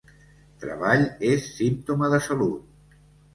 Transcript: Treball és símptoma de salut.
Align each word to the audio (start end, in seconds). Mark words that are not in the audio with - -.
Treball 0.63 1.05
és 1.33 1.45
símptoma 1.59 2.11
de 2.15 2.21
salut. 2.29 2.99